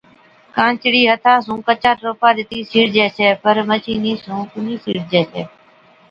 [0.55, 5.41] ڪانچڙِي ھٿا سُون ڪچا ٽوپا ڏِتِي سِيڙجَي ڇَي، پر مشِيني سُون ڪونھِي سِيڙجي ڇَي